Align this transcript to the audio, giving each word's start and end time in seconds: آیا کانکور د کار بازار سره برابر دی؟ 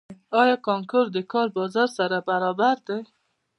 آیا 0.41 0.55
کانکور 0.67 1.05
د 1.15 1.17
کار 1.31 1.47
بازار 1.57 1.89
سره 1.97 2.17
برابر 2.29 2.75
دی؟ 2.87 2.99